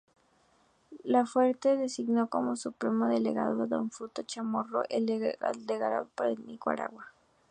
[1.03, 7.13] La suerte designó como Supremo Delegado a don Fruto Chamorro, el delegado por Nicaragua.